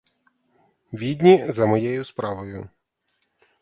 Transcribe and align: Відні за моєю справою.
Відні 0.93 1.51
за 1.51 1.65
моєю 1.65 2.05
справою. 2.05 2.69